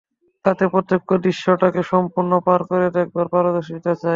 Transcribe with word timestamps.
তাতে 0.45 0.63
প্রত্যক্ষ 0.73 1.09
দৃশ্যটাকে 1.23 1.81
সম্পূর্ণ 1.91 2.31
পার 2.45 2.61
করে 2.69 2.87
দেখবার 2.97 3.27
পারদর্শিতা 3.33 3.91
চাই। 3.93 4.09